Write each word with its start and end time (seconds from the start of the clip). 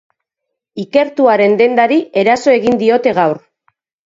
Ikertuaren 0.83 1.53
dendari 1.59 1.99
eraso 2.23 2.57
egin 2.57 2.81
diote 2.81 3.15
gaur. 3.21 3.41